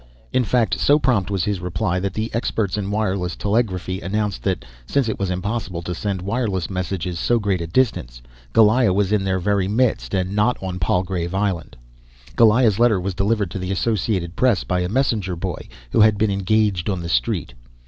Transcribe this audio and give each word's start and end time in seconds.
In 0.33 0.43
fact, 0.43 0.79
so 0.79 0.97
prompt 0.97 1.29
was 1.29 1.43
his 1.43 1.59
reply 1.59 1.99
that 1.99 2.15
the 2.15 2.33
experts 2.33 2.75
in 2.75 2.89
wireless 2.89 3.35
telegraphy 3.35 4.01
announced 4.01 4.41
that, 4.41 4.65
since 4.87 5.07
it 5.07 5.19
was 5.19 5.29
impossible 5.29 5.83
to 5.83 5.93
send 5.93 6.23
wireless 6.23 6.71
messages 6.71 7.19
so 7.19 7.37
great 7.37 7.61
a 7.61 7.67
distance, 7.67 8.19
Goliah 8.51 8.93
was 8.95 9.11
in 9.11 9.23
their 9.25 9.37
very 9.37 9.67
midst 9.67 10.15
and 10.15 10.35
not 10.35 10.57
on 10.59 10.79
Palgrave 10.79 11.35
Island. 11.35 11.75
Goliah's 12.35 12.79
letter 12.79 12.99
was 12.99 13.13
delivered 13.13 13.51
to 13.51 13.59
the 13.59 13.71
Associated 13.71 14.35
Press 14.35 14.63
by 14.63 14.79
a 14.79 14.89
messenger 14.89 15.35
boy 15.35 15.67
who 15.91 16.01
had 16.01 16.17
been 16.17 16.31
engaged 16.31 16.89
on 16.89 17.01
the 17.03 17.07
street. 17.07 17.53